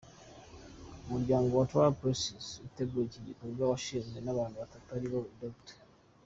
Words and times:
Umuryango 1.05 1.65
Trans 1.69 1.97
Poesis 1.99 2.45
utegura 2.67 3.05
iki 3.09 3.19
gikorwa 3.27 3.63
washinzwe 3.71 4.17
n’abantu 4.21 4.55
batatu 4.63 4.87
aribo 4.95 5.17
Dr. 5.41 5.77